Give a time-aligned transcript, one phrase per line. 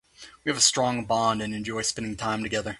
[0.43, 2.69] We have a strong bond and enjoy spending time together.